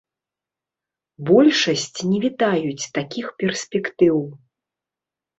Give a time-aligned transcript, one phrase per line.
[1.29, 4.17] Большасць не вітаюць такіх перспектыў.